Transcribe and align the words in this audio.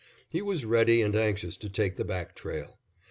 He 0.27 0.41
was 0.41 0.65
ready 0.65 1.03
and 1.03 1.15
anxious 1.15 1.57
to 1.57 1.69
take 1.69 1.95
the 1.95 2.03
back 2.03 2.33
trail. 2.35 2.79